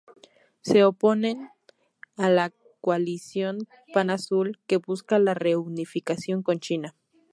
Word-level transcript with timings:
Se 0.61 0.83
oponen 0.83 1.49
a 2.17 2.27
la 2.31 2.51
Coalición 2.79 3.67
pan-azul 3.93 4.59
que 4.65 4.77
busca 4.77 5.19
la 5.19 5.35
reunificación 5.35 6.41
con 6.41 6.59
China. 6.59 6.95